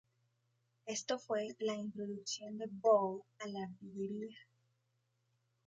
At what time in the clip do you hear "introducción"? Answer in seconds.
1.75-2.57